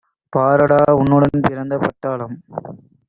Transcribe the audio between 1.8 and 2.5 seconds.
பட்டாளம்!